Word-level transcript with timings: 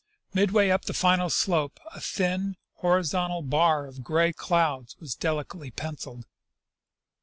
Midway 0.33 0.69
up 0.71 0.85
the 0.85 0.95
final 0.95 1.29
slope 1.29 1.79
a 1.93 2.01
thin, 2.01 2.57
hori 2.77 3.03
zontal 3.03 3.47
bar 3.47 3.85
of 3.85 4.03
gray 4.03 4.33
clouds 4.33 4.97
was 4.99 5.13
delicately 5.13 5.69
penciled. 5.69 6.25